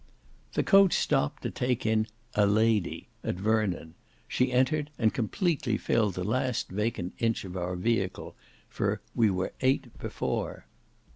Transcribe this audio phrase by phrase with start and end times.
[0.53, 3.93] The coach stopped to take in "a lady" at Vernon;
[4.27, 8.33] she entered, and completely filled the last vacant inch of our vehicle;
[8.67, 10.65] for "we were eight" before.